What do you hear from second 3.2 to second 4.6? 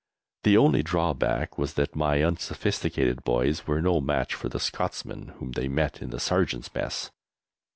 boys were no match for the